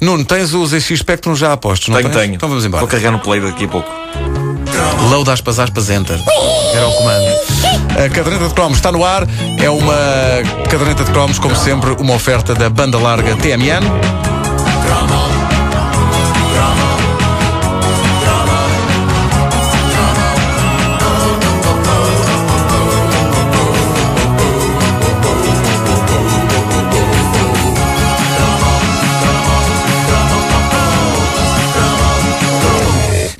Nuno, 0.00 0.24
tens 0.24 0.54
os 0.54 0.70
ZX 0.70 0.98
Spectrum 1.00 1.34
já 1.34 1.52
apostos, 1.52 1.88
não 1.88 1.96
Tenho, 1.96 2.08
tens? 2.10 2.20
tenho. 2.22 2.34
Então 2.34 2.48
vamos 2.48 2.64
embora. 2.64 2.80
Vou 2.80 2.88
carregar 2.88 3.10
no 3.10 3.18
play 3.18 3.40
daqui 3.40 3.64
a 3.64 3.68
pouco. 3.68 3.90
Load 5.10 5.30
aspas 5.30 5.58
aspas 5.58 5.90
enter. 5.90 6.18
Era 6.74 6.86
o 6.86 6.92
comando. 6.92 7.26
A 8.04 8.08
caderneta 8.08 8.48
de 8.48 8.54
cromos 8.54 8.78
está 8.78 8.92
no 8.92 9.04
ar. 9.04 9.26
É 9.60 9.68
uma 9.70 9.94
caderneta 10.70 11.02
de 11.04 11.10
cromos, 11.10 11.38
como 11.38 11.56
sempre, 11.56 11.90
uma 11.98 12.14
oferta 12.14 12.54
da 12.54 12.68
banda 12.70 12.98
larga 12.98 13.34
TMN. 13.36 13.82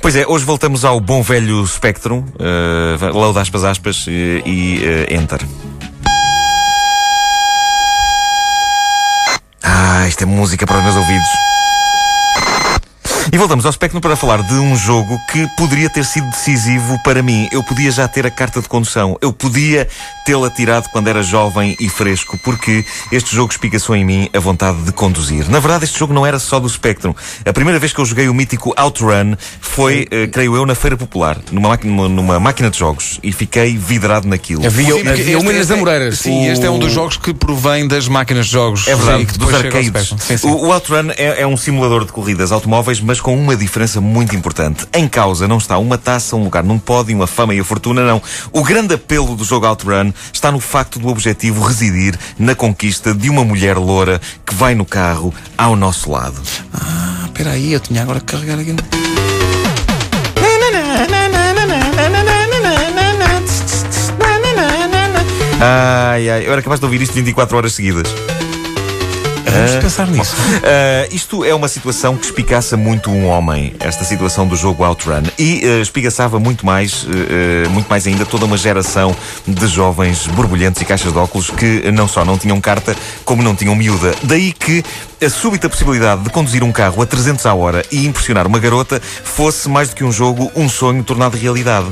Pois 0.09 0.17
é, 0.17 0.25
hoje 0.27 0.43
voltamos 0.43 0.83
ao 0.83 0.99
bom 0.99 1.21
velho 1.21 1.63
Spectrum, 1.67 2.23
uh, 2.39 3.37
aspas 3.37 3.63
aspas 3.63 4.07
uh, 4.07 4.09
e 4.09 4.79
uh, 4.79 5.13
enter. 5.13 5.39
Ah, 9.61 10.07
isto 10.07 10.23
é 10.23 10.25
música 10.25 10.65
para 10.65 10.79
os 10.79 10.83
meus 10.83 10.95
ouvidos. 10.95 11.27
E 13.31 13.37
voltamos 13.37 13.63
ao 13.63 13.71
Spectrum 13.71 14.01
para 14.01 14.15
falar 14.15 14.41
de 14.41 14.55
um 14.55 14.75
jogo 14.75 15.19
que 15.31 15.47
poderia 15.55 15.87
ter 15.87 16.03
sido 16.03 16.27
decisivo 16.31 16.97
para 17.03 17.21
mim. 17.21 17.47
Eu 17.51 17.61
podia 17.63 17.91
já 17.91 18.07
ter 18.07 18.25
a 18.25 18.31
carta 18.31 18.59
de 18.59 18.67
condução. 18.67 19.17
Eu 19.21 19.31
podia 19.31 19.87
tê-la 20.25 20.49
tirado 20.49 20.89
quando 20.89 21.09
era 21.09 21.21
jovem 21.21 21.75
e 21.79 21.87
fresco, 21.89 22.39
porque 22.43 22.83
este 23.11 23.35
jogo 23.35 23.51
espigaçou 23.51 23.95
em 23.95 24.03
mim 24.03 24.29
a 24.33 24.39
vontade 24.39 24.81
de 24.81 24.91
conduzir. 24.91 25.47
Na 25.47 25.59
verdade, 25.59 25.83
este 25.85 25.99
jogo 25.99 26.11
não 26.11 26.25
era 26.25 26.39
só 26.39 26.59
do 26.59 26.67
Spectrum. 26.67 27.13
A 27.45 27.53
primeira 27.53 27.77
vez 27.79 27.93
que 27.93 27.99
eu 27.99 28.05
joguei 28.05 28.27
o 28.29 28.33
mítico 28.33 28.73
Outrun 28.75 29.35
foi, 29.61 30.07
uh, 30.11 30.31
creio 30.31 30.55
eu, 30.55 30.65
na 30.65 30.73
Feira 30.73 30.97
Popular, 30.97 31.37
numa, 31.51 31.77
numa, 31.83 32.09
numa, 32.09 32.39
máquina 32.39 32.71
de 32.71 32.79
jogos. 32.79 33.19
E 33.21 33.31
fiquei 33.31 33.77
vidrado 33.77 34.27
naquilo. 34.27 34.65
Havia, 34.65 34.93
Sim, 34.95 35.07
havia 35.07 35.39
uma 35.39 35.53
nas 35.53 35.69
Amoreiras. 35.69 36.17
Sim, 36.19 36.47
O- 36.47 36.51
este 36.51 36.65
é 36.65 36.69
um 36.71 36.79
dos 36.79 36.91
jogos 36.91 37.15
que 37.17 37.31
provém 37.31 37.87
das 37.87 38.07
máquinas 38.07 38.47
de 38.47 38.53
jogos. 38.53 38.87
É 38.87 38.95
verdade, 38.95 39.19
Sim, 39.19 39.25
que 39.25 39.37
dos 39.37 39.47
depois 39.47 39.57
chega 39.57 39.77
ao 39.77 39.83
arcades. 39.83 40.07
Spectrum. 40.07 40.27
Sim, 40.27 40.37
sim. 40.37 40.47
O, 40.47 40.67
o 40.67 40.73
Outrun 40.73 41.11
é, 41.15 41.41
é 41.41 41.47
um 41.47 41.55
simulador 41.55 42.05
de 42.05 42.11
corridas 42.11 42.51
automóveis, 42.51 42.99
mas 42.99 43.18
com 43.19 43.35
uma 43.35 43.55
diferença 43.55 43.99
muito 44.01 44.35
importante. 44.35 44.85
Em 44.93 45.07
causa 45.07 45.47
não 45.47 45.57
está 45.57 45.77
uma 45.77 45.97
taça, 45.97 46.35
um 46.35 46.43
lugar 46.43 46.63
num 46.63 46.79
pódio, 46.79 47.21
a 47.21 47.27
fama 47.27 47.53
e 47.53 47.59
a 47.59 47.63
fortuna, 47.63 48.05
não. 48.05 48.21
O 48.51 48.63
grande 48.63 48.93
apelo 48.93 49.35
do 49.35 49.43
jogo 49.43 49.65
Outrun 49.65 50.11
está 50.31 50.51
no 50.51 50.59
facto 50.59 50.99
do 50.99 51.07
objetivo 51.07 51.63
residir 51.63 52.17
na 52.37 52.55
conquista 52.55 53.13
de 53.13 53.29
uma 53.29 53.43
mulher 53.43 53.77
loura 53.77 54.19
que 54.45 54.53
vai 54.53 54.75
no 54.75 54.85
carro 54.85 55.33
ao 55.57 55.75
nosso 55.75 56.11
lado. 56.11 56.41
Ah, 56.73 57.25
espera 57.25 57.51
aí, 57.51 57.73
eu 57.73 57.79
tinha 57.79 58.01
agora 58.01 58.19
que 58.19 58.25
carregar 58.25 58.59
aqui. 58.59 58.75
Ai, 65.61 66.29
ai, 66.29 66.47
eu 66.47 66.53
era 66.53 66.61
capaz 66.61 66.79
de 66.79 66.85
ouvir 66.85 67.01
isto 67.01 67.13
24 67.13 67.57
horas 67.57 67.73
seguidas. 67.73 68.07
Vamos 69.51 69.83
pensar 69.83 70.07
nisso. 70.07 70.35
Uh, 70.35 71.15
isto 71.15 71.43
é 71.43 71.53
uma 71.53 71.67
situação 71.67 72.15
que 72.15 72.25
espicaça 72.25 72.77
muito 72.77 73.09
um 73.09 73.27
homem, 73.27 73.73
esta 73.79 74.03
situação 74.03 74.47
do 74.47 74.55
jogo 74.55 74.83
Outrun. 74.83 75.23
E 75.37 75.61
uh, 75.65 75.81
espigaçava 75.81 76.39
muito 76.39 76.65
mais, 76.65 77.03
uh, 77.03 77.07
uh, 77.07 77.69
muito 77.69 77.87
mais 77.87 78.05
ainda, 78.07 78.25
toda 78.25 78.45
uma 78.45 78.57
geração 78.57 79.15
de 79.47 79.67
jovens 79.67 80.27
borbulhentos 80.27 80.81
e 80.81 80.85
caixas 80.85 81.11
de 81.11 81.17
óculos 81.17 81.49
que 81.49 81.91
não 81.91 82.07
só 82.07 82.23
não 82.23 82.37
tinham 82.37 82.59
carta, 82.61 82.95
como 83.25 83.43
não 83.43 83.55
tinham 83.55 83.75
miúda. 83.75 84.13
Daí 84.23 84.53
que 84.53 84.83
a 85.21 85.29
súbita 85.29 85.69
possibilidade 85.69 86.23
de 86.23 86.29
conduzir 86.29 86.63
um 86.63 86.71
carro 86.71 87.01
a 87.01 87.05
300 87.05 87.45
à 87.45 87.53
hora 87.53 87.83
e 87.91 88.05
impressionar 88.05 88.47
uma 88.47 88.59
garota 88.59 89.01
fosse 89.23 89.67
mais 89.67 89.89
do 89.89 89.95
que 89.95 90.03
um 90.03 90.11
jogo, 90.11 90.51
um 90.55 90.69
sonho 90.69 91.03
tornado 91.03 91.37
realidade. 91.37 91.87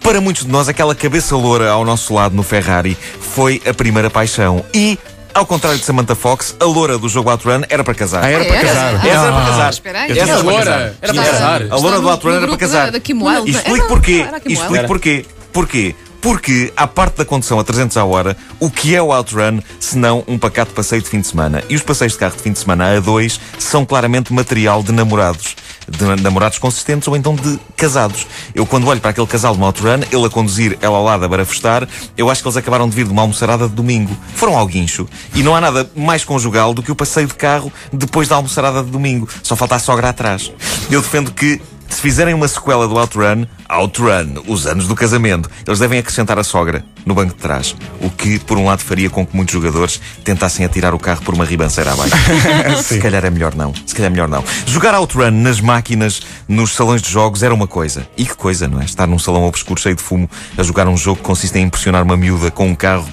Para 0.00 0.20
muitos 0.20 0.44
de 0.44 0.50
nós, 0.50 0.68
aquela 0.68 0.94
cabeça 0.94 1.36
loura 1.36 1.70
ao 1.70 1.84
nosso 1.84 2.14
lado 2.14 2.34
no 2.34 2.42
Ferrari 2.42 2.96
foi 3.20 3.60
a 3.68 3.74
primeira 3.74 4.08
paixão. 4.08 4.64
E, 4.72 4.98
ao 5.38 5.46
contrário 5.46 5.78
de 5.78 5.84
Samantha 5.84 6.16
Fox, 6.16 6.56
a 6.58 6.64
loura 6.64 6.98
do 6.98 7.08
jogo 7.08 7.30
Outrun 7.30 7.62
era 7.68 7.84
para 7.84 7.94
casar. 7.94 8.24
Ah, 8.24 8.30
era 8.30 8.44
para 8.44 8.60
casar. 8.60 8.94
Essa 8.94 9.08
era 9.08 9.32
para 9.32 9.44
casar. 9.46 9.70
espera 9.70 10.00
aí. 10.00 10.10
Essa 10.10 10.20
Essa 10.20 10.32
era 10.32 10.44
para 10.44 10.54
casar. 10.58 10.80
era 11.00 11.14
para 11.14 11.24
casar. 11.24 11.62
A 11.70 11.76
loura 11.76 12.00
do 12.00 12.08
Outrun 12.08 12.32
era 12.32 12.48
para 12.48 12.56
casar. 12.56 12.92
E 12.94 13.50
explico 13.50 13.86
porquê. 13.86 14.26
a 14.30 14.52
explico 14.52 14.86
porquê. 14.86 15.26
Porquê? 15.52 15.94
Porque, 16.20 16.72
à 16.76 16.88
parte 16.88 17.18
da 17.18 17.24
condução 17.24 17.60
a 17.60 17.64
300 17.64 17.96
à 17.96 18.04
hora, 18.04 18.36
o 18.58 18.68
que 18.68 18.94
é 18.94 19.00
o 19.00 19.14
Outrun 19.14 19.60
se 19.78 19.96
não 19.96 20.24
um 20.26 20.36
pacato 20.36 20.72
passeio 20.74 21.00
de 21.00 21.08
fim 21.08 21.20
de 21.20 21.28
semana? 21.28 21.62
E 21.68 21.76
os 21.76 21.82
passeios 21.82 22.14
de 22.14 22.18
carro 22.18 22.36
de 22.36 22.42
fim 22.42 22.52
de 22.52 22.58
semana 22.58 22.96
a 22.96 23.00
dois 23.00 23.40
são 23.58 23.86
claramente 23.86 24.32
material 24.32 24.82
de 24.82 24.90
namorados. 24.90 25.54
De 25.88 26.22
namorados 26.22 26.58
consistentes 26.58 27.08
ou 27.08 27.16
então 27.16 27.34
de 27.34 27.58
casados. 27.76 28.26
Eu, 28.54 28.66
quando 28.66 28.86
olho 28.86 29.00
para 29.00 29.10
aquele 29.10 29.26
casal 29.26 29.56
de 29.56 29.62
Outrun, 29.62 30.00
ele 30.10 30.24
a 30.24 30.30
conduzir, 30.30 30.78
ela 30.80 30.96
ao 30.96 31.04
lado 31.04 31.24
a 31.24 31.28
barafestar, 31.28 31.88
eu 32.16 32.28
acho 32.30 32.42
que 32.42 32.48
eles 32.48 32.56
acabaram 32.56 32.88
de 32.88 32.94
vir 32.94 33.06
de 33.06 33.12
uma 33.12 33.22
almoçarada 33.22 33.68
de 33.68 33.74
domingo. 33.74 34.16
Foram 34.34 34.56
ao 34.56 34.66
guincho. 34.66 35.08
E 35.34 35.42
não 35.42 35.54
há 35.54 35.60
nada 35.60 35.90
mais 35.96 36.24
conjugal 36.24 36.74
do 36.74 36.82
que 36.82 36.92
o 36.92 36.96
passeio 36.96 37.26
de 37.26 37.34
carro 37.34 37.72
depois 37.92 38.28
da 38.28 38.36
almoçarada 38.36 38.82
de 38.82 38.90
domingo. 38.90 39.28
Só 39.42 39.56
falta 39.56 39.76
a 39.76 39.78
sogra 39.78 40.10
atrás. 40.10 40.52
Eu 40.90 41.00
defendo 41.00 41.32
que 41.32 41.60
se 41.88 42.00
fizerem 42.00 42.34
uma 42.34 42.46
sequela 42.46 42.86
do 42.86 42.98
Outrun, 42.98 43.46
Outrun, 43.68 44.42
os 44.46 44.66
anos 44.66 44.86
do 44.86 44.94
casamento, 44.94 45.50
eles 45.66 45.78
devem 45.78 45.98
acrescentar 45.98 46.38
a 46.38 46.44
sogra 46.44 46.84
no 47.04 47.14
banco 47.14 47.34
de 47.34 47.40
trás. 47.40 47.74
O 48.00 48.10
que, 48.10 48.38
por 48.38 48.58
um 48.58 48.66
lado, 48.66 48.82
faria 48.82 49.08
com 49.10 49.26
que 49.26 49.34
muitos 49.34 49.52
jogadores 49.52 50.00
tentassem 50.22 50.64
atirar 50.64 50.94
o 50.94 50.98
carro 50.98 51.22
por 51.22 51.34
uma 51.34 51.44
ribanceira 51.44 51.92
abaixo. 51.92 52.14
Se 52.84 52.98
calhar 52.98 53.24
é 53.24 53.30
melhor 53.30 53.54
não. 53.54 53.74
Se 53.86 53.94
calhar 53.94 54.10
é 54.10 54.10
melhor 54.10 54.28
não. 54.28 54.44
Jogar 54.66 54.94
Outrun 54.94 55.30
nas 55.30 55.60
máquinas, 55.60 56.20
nos 56.46 56.74
salões 56.74 57.02
de 57.02 57.10
jogos, 57.10 57.42
era 57.42 57.54
uma 57.54 57.66
coisa. 57.66 58.06
E 58.16 58.24
que 58.24 58.34
coisa, 58.34 58.68
não 58.68 58.80
é? 58.80 58.84
Estar 58.84 59.06
num 59.06 59.18
salão 59.18 59.44
obscuro 59.44 59.80
cheio 59.80 59.96
de 59.96 60.02
fumo 60.02 60.28
a 60.56 60.62
jogar 60.62 60.86
um 60.88 60.96
jogo 60.96 61.18
que 61.18 61.24
consiste 61.24 61.58
em 61.58 61.62
impressionar 61.62 62.02
uma 62.02 62.16
miúda 62.16 62.50
com 62.50 62.68
um 62.68 62.74
carro 62.74 63.08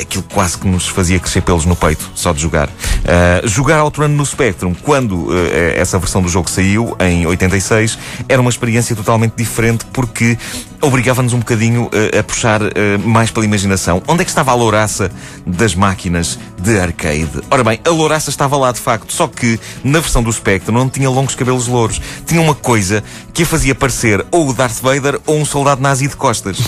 aquilo 0.00 0.24
quase 0.32 0.58
que 0.58 0.66
nos 0.66 0.86
fazia 0.88 1.18
crescer 1.18 1.40
pelos 1.40 1.64
no 1.64 1.76
peito, 1.76 2.10
só 2.14 2.32
de 2.32 2.40
jogar. 2.40 2.68
Uh, 2.68 3.46
jogar 3.46 3.78
Outrun 3.80 4.08
no 4.08 4.24
Spectrum, 4.24 4.74
quando 4.74 5.28
uh, 5.28 5.32
essa 5.74 5.98
versão 5.98 6.22
do 6.22 6.28
jogo 6.28 6.50
saiu, 6.50 6.96
em 7.00 7.26
86, 7.26 7.98
era 8.28 8.40
uma 8.40 8.50
experiência 8.50 8.94
totalmente 8.94 9.34
diferente 9.36 9.84
porque 9.92 10.38
obrigava-nos 10.80 11.32
um 11.32 11.38
bocadinho 11.38 11.84
uh, 11.86 12.18
a 12.18 12.22
puxar 12.22 12.60
mais 13.04 13.30
pela 13.30 13.44
imaginação. 13.44 14.02
Onde 14.06 14.22
é 14.22 14.24
que 14.24 14.30
estava 14.30 14.50
a 14.50 14.54
louraça 14.54 15.10
das 15.46 15.74
máquinas 15.74 16.38
de 16.58 16.78
arcade? 16.78 17.30
Ora 17.50 17.64
bem, 17.64 17.80
a 17.84 17.90
louraça 17.90 18.30
estava 18.30 18.56
lá 18.56 18.72
de 18.72 18.80
facto, 18.80 19.12
só 19.12 19.26
que 19.26 19.58
na 19.82 20.00
versão 20.00 20.22
do 20.22 20.32
Spectrum 20.32 20.74
não 20.74 20.88
tinha 20.88 21.10
longos 21.10 21.34
cabelos 21.34 21.66
louros. 21.66 22.00
Tinha 22.26 22.40
uma 22.40 22.54
coisa 22.54 23.02
que 23.32 23.42
a 23.42 23.46
fazia 23.46 23.74
parecer 23.74 24.24
ou 24.30 24.48
o 24.48 24.52
Darth 24.52 24.80
Vader 24.80 25.20
ou 25.26 25.38
um 25.38 25.44
soldado 25.44 25.80
nazi 25.80 26.08
de 26.08 26.16
costas. 26.16 26.58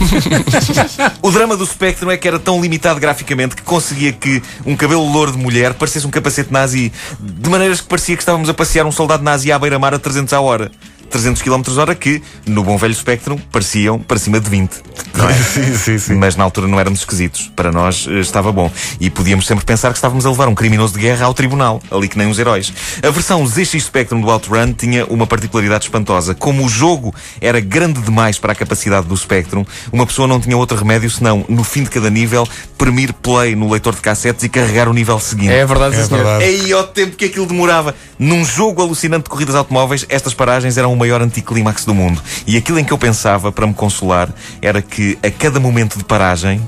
o 1.23 1.31
drama 1.31 1.57
do 1.57 1.67
Spectrum 1.67 2.11
é 2.11 2.17
que 2.17 2.27
era 2.27 2.39
tão 2.39 2.61
limitado 2.61 2.99
graficamente 3.01 3.20
que 3.25 3.63
conseguia 3.63 4.13
que 4.13 4.43
um 4.65 4.77
cabelo 4.77 5.05
louro 5.11 5.33
de 5.33 5.39
mulher 5.39 5.75
parecesse 5.75 6.07
um 6.07 6.11
capacete 6.11 6.53
nazi, 6.53 6.93
de 7.19 7.51
maneiras 7.51 7.81
que 7.81 7.89
parecia 7.89 8.17
que 8.17 8.23
estávamos 8.23 8.49
a 8.49 8.55
passear 8.55 8.87
um 8.87 8.93
soldado 8.93 9.23
nazi 9.23 9.53
à 9.53 9.59
beira-mar 9.59 9.95
a 9.95 9.99
300 9.99 10.33
a 10.33 10.41
hora. 10.41 10.71
300 11.11 11.43
km 11.43 11.63
hora 11.79 11.95
que, 11.95 12.23
no 12.47 12.63
bom 12.63 12.77
velho 12.79 12.95
Spectrum, 12.95 13.37
pareciam 13.51 13.99
para 13.99 14.19
cima 14.19 14.41
de 14.41 14.49
20. 14.49 14.71
Não 15.15 15.29
é? 15.29 15.35
Sim, 15.51 15.77
sim, 15.77 15.99
sim. 15.99 16.15
Mas 16.15 16.37
na 16.37 16.45
altura 16.45 16.69
não 16.69 16.79
éramos 16.79 17.01
esquisitos. 17.01 17.51
Para 17.57 17.73
nós 17.73 18.07
eh, 18.09 18.21
estava 18.21 18.53
bom. 18.53 18.71
E 19.01 19.11
podíamos 19.11 19.47
sempre 19.47 19.65
pensar 19.65 19.91
que 19.91 19.97
estávamos 19.97 20.25
a 20.25 20.31
levar 20.31 20.49
um 20.49 20.55
criminoso 20.55 20.95
de 20.95 21.01
guerra 21.01 21.27
ao 21.27 21.35
tribunal, 21.35 21.83
ali 21.91 22.09
que 22.09 22.17
nem 22.17 22.31
os 22.31 22.39
heróis. 22.39 22.73
A 23.03 23.11
versão 23.11 23.45
ZX 23.47 23.83
Spectrum 23.85 24.21
do 24.21 24.31
Outrun 24.31 24.73
tinha 24.73 25.05
uma 25.07 25.27
particularidade 25.27 25.85
espantosa. 25.85 26.35
Como 26.35 26.65
o 26.65 26.69
jogo 26.69 27.15
era 27.41 27.61
grande 27.61 28.01
demais 28.01 28.39
para 28.39 28.53
a 28.53 28.55
capacidade 28.55 29.07
do 29.07 29.17
Spectrum, 29.17 29.65
uma 29.93 30.07
pessoa 30.07 30.29
não 30.29 30.41
tinha 30.41 30.57
outro 30.57 30.77
remédio 30.77 31.11
senão, 31.11 31.45
no 31.49 31.65
fim 31.65 31.83
de 31.83 31.91
cada 31.91 32.09
nível, 32.11 32.47
premir 32.79 33.13
play 33.13 33.57
no 33.57 33.71
leitor 33.71 33.95
de 33.95 34.01
cassetes 34.01 34.45
e 34.45 34.49
carregar 34.49 34.89
o 34.89 34.93
nível 34.93 35.19
seguinte. 35.19 35.51
É 35.53 35.67
verdade, 35.67 35.97
É 35.97 36.05
senhor. 36.05 36.23
verdade. 36.25 36.45
Aí 36.45 36.73
ao 36.73 36.85
tempo 36.85 37.17
que 37.17 37.25
aquilo 37.25 37.47
demorava. 37.47 37.95
Num 38.19 38.45
jogo 38.45 38.83
alucinante 38.83 39.25
de 39.25 39.31
corridas 39.31 39.55
automóveis, 39.55 40.05
estas 40.09 40.35
paragens 40.35 40.77
eram 40.77 40.93
maior 41.01 41.21
anticlímax 41.23 41.85
do 41.85 41.95
mundo. 41.95 42.23
E 42.47 42.57
aquilo 42.57 42.79
em 42.79 42.85
que 42.85 42.93
eu 42.93 42.99
pensava, 42.99 43.51
para 43.51 43.67
me 43.67 43.75
consolar, 43.75 44.29
era 44.63 44.81
que 44.81 45.19
a 45.23 45.31
cada 45.31 45.59
momento 45.59 45.99
de 45.99 46.05
paragem 46.05 46.61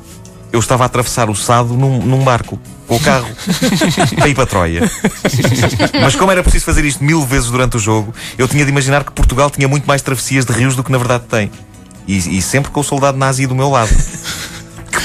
eu 0.52 0.60
estava 0.60 0.82
a 0.82 0.86
atravessar 0.86 1.30
o 1.30 1.34
Sado 1.34 1.74
num, 1.74 1.98
num 1.98 2.22
barco, 2.22 2.60
com 2.86 2.96
o 2.96 3.00
carro, 3.00 3.28
para 4.16 4.28
ir 4.28 4.34
para 4.34 4.46
Troia. 4.46 4.90
Mas 6.02 6.14
como 6.14 6.30
era 6.30 6.42
preciso 6.42 6.66
fazer 6.66 6.84
isto 6.84 7.02
mil 7.02 7.24
vezes 7.24 7.50
durante 7.50 7.76
o 7.76 7.80
jogo, 7.80 8.12
eu 8.36 8.46
tinha 8.46 8.64
de 8.64 8.70
imaginar 8.70 9.02
que 9.02 9.12
Portugal 9.12 9.50
tinha 9.50 9.66
muito 9.66 9.86
mais 9.86 10.02
travessias 10.02 10.44
de 10.44 10.52
rios 10.52 10.76
do 10.76 10.84
que 10.84 10.92
na 10.92 10.98
verdade 10.98 11.24
tem. 11.28 11.50
E, 12.06 12.38
e 12.38 12.42
sempre 12.42 12.70
com 12.70 12.80
o 12.80 12.84
soldado 12.84 13.16
nazi 13.16 13.46
do 13.46 13.54
meu 13.54 13.70
lado. 13.70 13.90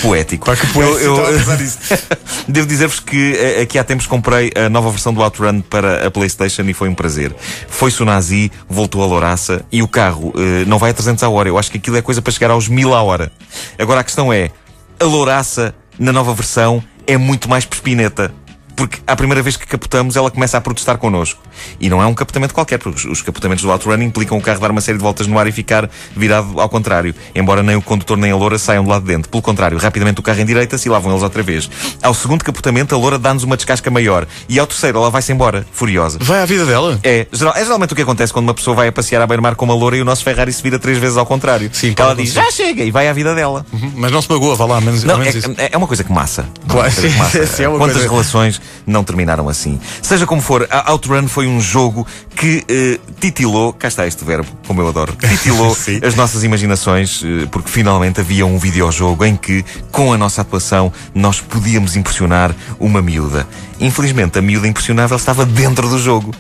Poético. 0.02 0.46
Pá, 0.46 0.56
que 0.56 0.68
poético, 0.68 1.00
Eu- 1.00 1.16
eu-. 1.16 1.38
Devo 2.48 2.68
dizer-vos 2.68 3.00
que 3.00 3.36
eh, 3.36 3.62
aqui 3.62 3.78
há 3.78 3.84
tempos 3.84 4.06
comprei 4.08 4.52
a 4.56 4.70
nova 4.70 4.90
versão 4.92 5.14
do 5.14 5.22
Outrun 5.22 5.62
para 5.62 6.08
a 6.08 6.12
PlayStation 6.12 6.62
e 6.64 6.74
foi 6.74 6.88
um 6.90 6.96
prazer. 6.96 7.36
Foi-se 7.68 8.02
o 8.02 8.06
Nazi, 8.06 8.52
voltou 8.70 9.04
a 9.04 9.06
Louraça 9.06 9.66
e 9.72 9.82
o 9.82 9.88
carro 9.88 10.34
eh, 10.36 10.64
não 10.66 10.78
vai 10.78 10.92
a 10.92 10.94
300 10.94 11.24
a 11.24 11.30
hora. 11.30 11.50
Eu 11.50 11.58
acho 11.58 11.72
que 11.72 11.78
aquilo 11.78 11.98
é 11.98 12.02
coisa 12.02 12.22
para 12.22 12.32
chegar 12.32 12.52
aos 12.52 12.68
1000 12.68 12.94
a 12.94 13.02
hora. 13.02 13.32
Agora 13.78 14.02
a 14.02 14.04
questão 14.04 14.32
é: 14.32 14.52
a 15.00 15.04
Louraça, 15.04 15.74
na 16.00 16.12
nova 16.14 16.34
versão, 16.34 16.84
é 17.06 17.18
muito 17.18 17.50
mais 17.50 17.66
perspineta. 17.66 18.34
Porque 18.76 19.00
à 19.08 19.16
primeira 19.16 19.42
vez 19.42 19.58
que 19.58 19.66
capotamos, 19.66 20.16
ela 20.16 20.30
começa 20.30 20.56
a 20.58 20.62
protestar 20.62 20.98
connosco. 21.00 21.42
E 21.80 21.90
não 21.90 22.02
é 22.02 22.06
um 22.06 22.14
capotamento 22.14 22.54
qualquer, 22.54 22.78
porque 22.78 22.98
os, 23.00 23.06
os 23.06 23.22
capotamentos 23.22 23.64
do 23.64 23.72
Outrun 23.72 24.02
implicam 24.02 24.38
o 24.38 24.42
carro 24.42 24.60
dar 24.60 24.72
uma 24.72 24.82
série 24.82 24.98
de 24.98 25.04
voltas 25.04 25.28
no 25.28 25.38
ar 25.38 25.48
e 25.48 25.52
ficar 25.52 25.90
virado 26.16 26.60
ao 26.60 26.70
contrário. 26.70 27.14
Embora 27.36 27.62
nem 27.64 27.76
o 27.76 27.82
condutor 27.82 28.18
nem 28.18 28.32
a 28.32 28.36
loura 28.36 28.58
saiam 28.58 28.84
do 28.84 28.90
lado 28.90 29.02
de 29.04 29.08
dentro. 29.08 29.30
Pelo 29.30 29.42
contrário, 29.42 29.78
rapidamente 29.78 30.20
o 30.20 30.24
carro 30.24 30.40
endireita-se 30.40 30.88
e 30.88 30.92
lá 30.92 31.00
vão 31.00 31.12
eles 31.12 31.24
outra 31.24 31.44
vez. 31.44 31.70
Ao 32.02 32.14
segundo 32.14 32.44
capotamento, 32.44 32.94
a 32.96 32.98
loura 32.98 33.18
dá-nos 33.20 33.44
uma 33.44 33.56
descasca 33.56 33.90
maior. 33.92 34.28
E 34.50 34.60
ao 34.60 34.68
terceiro, 34.68 34.98
ela 35.00 35.10
vai-se 35.10 35.32
embora, 35.32 35.66
furiosa. 35.72 36.18
Vai 36.22 36.42
à 36.42 36.46
vida 36.46 36.66
dela? 36.66 37.00
É, 37.04 37.28
geral- 37.32 37.54
é 37.56 37.64
geralmente 37.64 37.94
o 37.94 37.96
que 37.96 38.02
acontece 38.02 38.32
quando 38.34 38.46
uma 38.46 38.54
pessoa 38.54 38.76
vai 38.76 38.88
a 38.88 38.92
passear 38.92 39.22
à 39.22 39.28
beira-mar 39.28 39.56
com 39.56 39.66
uma 39.66 39.74
loura 39.74 39.98
e 39.98 40.02
o 40.02 40.06
nosso 40.06 40.24
Ferrari 40.24 40.52
se 40.54 40.62
vira 40.64 40.80
três 40.80 40.98
vezes 40.98 41.18
ao 41.18 41.26
contrário. 41.26 41.70
Sim, 41.74 41.94
Ela 41.98 42.16
diz, 42.16 42.34
já 42.34 42.50
chega, 42.52 42.84
e 42.84 42.92
vai 42.92 43.08
à 43.08 43.14
vida 43.14 43.34
dela. 43.36 43.66
Mas 43.96 44.12
não 44.12 44.22
se 44.22 44.30
magoa, 44.32 44.56
vá 44.56 44.66
lá, 44.66 44.82
menos, 44.82 45.04
Não, 45.04 45.18
menos 45.18 45.36
isso. 45.36 45.54
é, 45.58 45.70
é 45.74 45.78
uma 45.78 45.88
coisa 45.88 46.04
que 46.04 46.12
massa. 46.12 46.46
Claro, 46.68 46.88
Uma 46.88 46.92
coisa 46.94 47.10
que 47.10 47.18
massa. 47.18 47.46
sim, 47.48 47.64
é 47.64 47.70
uma 47.70 47.78
Quantas 47.78 47.98
coisa- 47.98 48.10
relações 48.12 48.62
não 48.86 49.04
terminaram 49.04 49.48
assim? 49.50 49.80
Seja 50.02 50.26
como 50.26 50.42
for, 50.42 50.68
a 50.70 50.92
Outrun 50.92 51.28
foi 51.28 51.47
um 51.48 51.62
jogo 51.62 52.06
que 52.36 52.64
eh, 52.68 53.00
titilou, 53.20 53.74
cá 53.74 53.88
está 53.88 54.06
este 54.06 54.24
verbo, 54.24 54.48
como 54.68 54.82
eu 54.82 54.88
adoro, 54.88 55.16
titilou 55.28 55.76
as 56.06 56.16
nossas 56.16 56.44
imaginações, 56.44 57.24
eh, 57.24 57.48
porque 57.52 57.70
finalmente 57.70 58.20
havia 58.20 58.46
um 58.46 58.58
videojogo 58.58 59.26
em 59.26 59.36
que, 59.36 59.64
com 59.92 60.14
a 60.14 60.18
nossa 60.18 60.42
atuação, 60.42 60.92
nós 61.14 61.42
podíamos 61.42 61.96
impressionar 61.96 62.56
uma 62.80 63.02
miúda. 63.02 63.48
Infelizmente, 63.80 64.38
a 64.38 64.42
miúda 64.42 64.68
impressionável 64.68 65.18
estava 65.18 65.46
dentro 65.46 65.90
do 65.90 65.98
jogo 65.98 66.34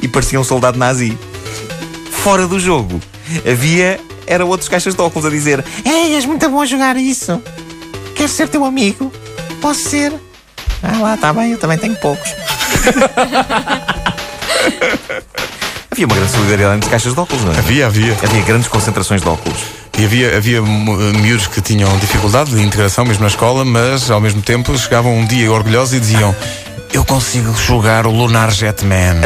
e 0.00 0.08
parecia 0.08 0.38
um 0.38 0.44
soldado 0.44 0.78
nazi. 0.78 1.16
Fora 2.10 2.46
do 2.46 2.58
jogo, 2.60 3.00
havia. 3.50 4.00
Era 4.26 4.44
outros 4.44 4.68
caixas 4.70 4.94
de 4.94 5.00
óculos 5.02 5.26
a 5.26 5.30
dizer: 5.30 5.62
Ei, 5.84 6.14
és 6.14 6.24
muito 6.24 6.48
bom 6.48 6.62
a 6.62 6.66
jogar 6.66 6.96
isso. 6.96 7.42
Quero 8.14 8.28
ser 8.28 8.48
teu 8.48 8.64
amigo? 8.64 9.12
Posso 9.60 9.90
ser? 9.90 10.12
Ah 10.82 10.98
lá, 11.00 11.14
está 11.14 11.32
bem, 11.32 11.52
eu 11.52 11.58
também 11.58 11.78
tenho 11.78 11.96
poucos. 11.96 12.30
havia 15.90 16.06
uma 16.06 16.14
grande 16.14 16.32
solidariedade 16.32 16.76
entre 16.76 16.90
caixas 16.90 17.14
de 17.14 17.20
óculos, 17.20 17.44
não 17.44 17.52
é? 17.52 17.58
Havia, 17.58 17.86
havia. 17.86 18.16
Havia 18.22 18.42
grandes 18.42 18.68
concentrações 18.68 19.22
de 19.22 19.28
óculos. 19.28 19.58
E 19.98 20.04
havia, 20.04 20.36
havia 20.36 20.60
mu- 20.62 20.96
miúdos 21.20 21.46
que 21.46 21.60
tinham 21.60 21.96
dificuldade 21.98 22.50
de 22.50 22.60
integração 22.62 23.04
mesmo 23.04 23.22
na 23.22 23.28
escola, 23.28 23.64
mas 23.64 24.10
ao 24.10 24.20
mesmo 24.20 24.42
tempo 24.42 24.76
chegavam 24.76 25.16
um 25.16 25.24
dia 25.24 25.50
orgulhosos 25.52 25.94
e 25.94 26.00
diziam: 26.00 26.34
Eu 26.94 27.04
consigo 27.04 27.52
jogar 27.56 28.06
o 28.06 28.10
Lunar 28.10 28.52
Jetman. 28.52 29.20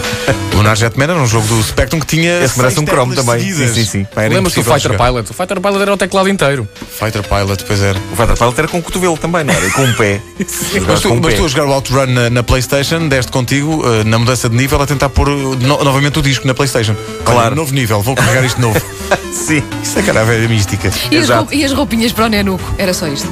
Lunar 0.56 0.74
Jetman 0.74 1.04
era 1.04 1.14
um 1.20 1.26
jogo 1.26 1.46
do 1.48 1.62
Spectrum 1.62 2.00
que 2.00 2.06
tinha. 2.06 2.42
Esse 2.42 2.58
merece 2.58 2.80
um 2.80 2.84
teclas 2.84 3.14
também. 3.14 3.40
seguidas. 3.40 3.70
Sim, 3.74 3.84
sim, 3.84 3.90
sim. 3.90 4.06
Lembras-te 4.16 4.56
do 4.60 4.64
Fighter 4.64 4.92
jogar. 4.92 5.04
Pilot? 5.06 5.30
O 5.30 5.34
Fighter 5.34 5.60
Pilot 5.60 5.82
era 5.82 5.92
o 5.92 5.96
teclado 5.98 6.28
inteiro. 6.30 6.66
Fighter 6.98 7.22
Pilot, 7.22 7.64
pois 7.64 7.82
era. 7.82 7.98
O 8.12 8.16
Fighter 8.16 8.36
Pilot 8.38 8.58
era 8.58 8.68
com 8.68 8.78
o 8.78 8.82
cotovelo 8.82 9.18
também, 9.18 9.44
não 9.44 9.52
era? 9.52 9.66
E 9.66 9.70
com 9.70 9.82
um 9.82 9.92
pé. 9.94 10.20
Mas 10.88 11.00
tu, 11.00 11.08
com 11.08 11.14
um 11.16 11.20
mas 11.20 11.34
pé. 11.34 11.40
tu 11.40 11.44
a 11.44 11.48
jogar 11.48 11.66
o 11.66 11.72
Outrun 11.72 12.06
na, 12.06 12.30
na 12.30 12.42
PlayStation, 12.42 13.06
deste 13.08 13.30
contigo, 13.30 13.82
eh, 13.86 14.04
na 14.04 14.18
mudança 14.18 14.48
de 14.48 14.56
nível, 14.56 14.80
a 14.80 14.86
tentar 14.86 15.10
pôr 15.10 15.28
eh, 15.28 15.32
no- 15.32 15.84
novamente 15.84 16.18
o 16.18 16.22
disco 16.22 16.46
na 16.46 16.54
PlayStation. 16.54 16.96
Claro. 17.24 17.40
Olha, 17.48 17.54
novo 17.54 17.74
nível, 17.74 18.00
vou 18.00 18.14
carregar 18.14 18.44
isto 18.44 18.56
de 18.56 18.62
novo. 18.62 18.80
Sim. 19.32 19.62
Isso 19.82 19.98
é 19.98 20.02
cara 20.02 20.24
velha 20.24 20.48
mística. 20.48 20.90
E 21.10 21.18
as, 21.18 21.28
e 21.52 21.64
as 21.64 21.72
roupinhas 21.72 22.12
para 22.12 22.24
o 22.26 22.28
Nenuco? 22.28 22.64
Era 22.78 22.94
só 22.94 23.06
isto. 23.06 23.28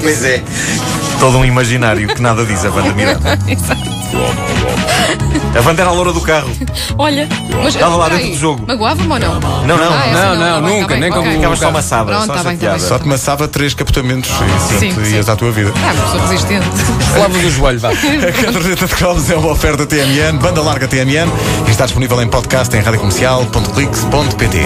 Pois 0.00 0.24
é. 0.24 0.42
Todo 1.18 1.38
um 1.38 1.44
imaginário 1.44 2.06
que 2.08 2.20
nada 2.20 2.44
diz 2.44 2.64
a 2.64 2.70
Wanda 2.70 2.92
Miranda. 2.94 3.38
Exato. 3.48 3.94
A 5.56 5.60
Wanda 5.66 5.82
era 5.82 5.90
a 5.90 5.94
loura 5.94 6.12
do 6.12 6.20
carro. 6.20 6.50
Olha, 6.98 7.28
mas 7.62 7.74
Estava 7.74 7.96
lá 7.96 8.08
dentro 8.08 8.28
do 8.30 8.36
jogo. 8.36 8.64
Magoava-me 8.66 9.10
ou 9.12 9.18
não? 9.18 9.34
Não, 9.40 9.76
não. 9.78 9.92
Ah, 9.92 10.06
essa 10.06 10.12
Não, 10.12 10.34
não, 10.36 10.44
tá 10.46 10.60
bem, 10.60 10.74
nunca, 10.80 10.82
tá 10.82 10.88
bem, 10.88 11.00
nem 11.00 11.10
ok. 11.10 11.22
como- 11.22 11.32
Ficavas 11.34 11.58
só 11.58 11.64
carro. 11.64 11.76
amassada, 11.76 12.04
Pronto, 12.12 12.26
só 12.26 12.32
tá 12.32 12.34
bem, 12.34 12.42
tá 12.44 12.50
chateada. 12.52 12.78
bem. 12.78 12.86
Só 12.88 12.98
te 12.98 13.08
maçava 13.08 13.48
três 13.48 13.74
captamentos 13.74 14.30
e 14.30 14.34
Sim, 14.78 14.92
pronto, 14.92 15.06
sim. 15.08 15.14
ias 15.16 15.28
à 15.28 15.36
tua 15.36 15.50
vida. 15.52 15.72
Ah, 15.76 15.92
uma 15.92 16.02
pessoa 16.04 16.22
resistente. 16.28 16.66
Falava 17.14 17.38
do 17.38 17.50
joelho, 17.50 17.80
vá. 17.80 17.90
A 17.94 17.94
caderneta 18.32 18.86
de 18.86 18.94
cromos 18.94 19.30
é 19.30 19.36
uma 19.36 19.50
oferta 19.52 19.86
TMN, 19.86 20.38
banda 20.40 20.60
larga 20.62 20.88
TMN, 20.88 21.30
e 21.66 21.70
está 21.70 21.84
disponível 21.84 22.20
em 22.20 22.28
podcast 22.28 22.74
em 22.76 22.80
radiocomercial.clix.pt. 22.80 24.58